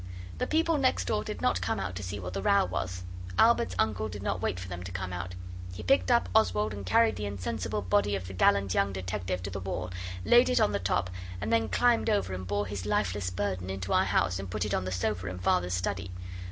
The 0.39 0.47
people 0.47 0.79
next 0.79 1.05
door 1.05 1.23
did 1.23 1.43
not 1.43 1.61
come 1.61 1.79
out 1.79 1.93
to 1.97 2.01
see 2.01 2.19
what 2.19 2.33
the 2.33 2.41
row 2.41 2.65
was. 2.65 3.03
Albert's 3.37 3.75
uncle 3.77 4.09
did 4.09 4.23
not 4.23 4.41
wait 4.41 4.59
for 4.59 4.67
them 4.67 4.81
to 4.81 4.91
come 4.91 5.13
out. 5.13 5.35
He 5.75 5.83
picked 5.83 6.09
up 6.09 6.27
Oswald 6.33 6.73
and 6.73 6.83
carried 6.83 7.17
the 7.17 7.27
insensible 7.27 7.83
body 7.83 8.15
of 8.15 8.25
the 8.25 8.33
gallant 8.33 8.73
young 8.73 8.93
detective 8.93 9.43
to 9.43 9.51
the 9.51 9.59
wall, 9.59 9.91
laid 10.25 10.49
it 10.49 10.59
on 10.59 10.71
the 10.71 10.79
top, 10.79 11.11
and 11.39 11.53
then 11.53 11.69
climbed 11.69 12.09
over 12.09 12.33
and 12.33 12.47
bore 12.47 12.65
his 12.65 12.87
lifeless 12.87 13.29
burden 13.29 13.69
into 13.69 13.93
our 13.93 14.05
house 14.05 14.39
and 14.39 14.49
put 14.49 14.65
it 14.65 14.73
on 14.73 14.85
the 14.85 14.91
sofa 14.91 15.27
in 15.27 15.37
Father's 15.37 15.75
study. 15.75 16.09